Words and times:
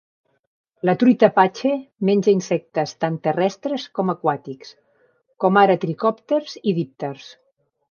La 0.89 0.93
truita 1.01 1.27
apache 1.31 1.73
menja 2.09 2.33
insectes 2.37 2.95
tant 3.05 3.21
terrestres 3.29 3.87
com 3.99 4.11
aquàtics, 4.15 4.73
com 5.45 5.63
ara 5.67 5.79
tricòpters 5.87 6.61
i 6.73 6.77
dípters. 6.83 7.33